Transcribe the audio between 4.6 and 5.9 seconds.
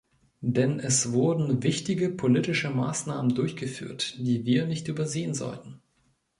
nicht übersehen sollten.